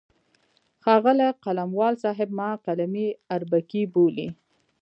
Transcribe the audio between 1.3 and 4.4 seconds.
قلموال صاحب ما قلمي اربکی بولي.